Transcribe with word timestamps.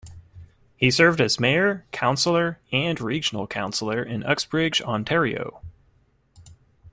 He 0.77 0.89
served 0.89 1.21
as 1.21 1.39
mayor, 1.39 1.85
councillor 1.91 2.59
and 2.71 2.99
regional 2.99 3.45
councillor 3.45 4.01
in 4.01 4.23
Uxbridge, 4.23 4.81
Ontario. 4.81 5.61